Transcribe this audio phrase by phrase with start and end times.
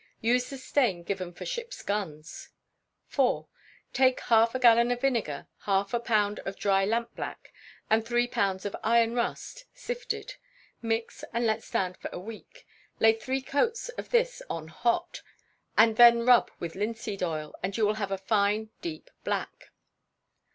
[0.21, 2.49] Use the stain given for ships' guns.
[3.15, 3.45] iv.
[3.93, 7.53] Take half a gallon of vinegar, half a pound of dry lampblack,
[7.87, 10.37] and three pounds of iron rust, sifted.
[10.81, 12.65] Mix, and let stand for a week.
[12.99, 15.21] Lay three coats of this on hot,
[15.77, 19.69] and then rub with linseed oil, and you will have a fine deep black.